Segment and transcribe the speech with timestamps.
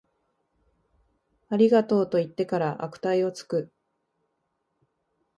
[1.49, 3.71] ありがとう、と言ってから悪態をつく